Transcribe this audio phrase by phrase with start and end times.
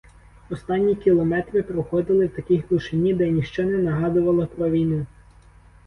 [0.49, 5.05] Останні кілометри проходили в такій глушині, де ніщо не нагадувало про війну.